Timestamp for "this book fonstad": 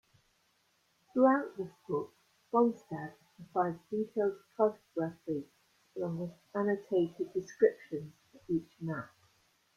1.57-3.13